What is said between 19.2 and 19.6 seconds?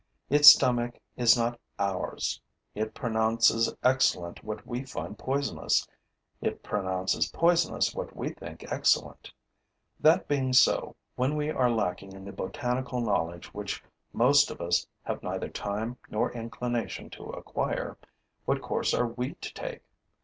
to